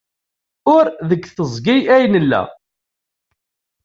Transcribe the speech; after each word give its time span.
Ur 0.75 0.85
deg 1.09 1.21
teẓgi 1.27 1.77
ay 1.95 2.05
nella. 2.13 2.41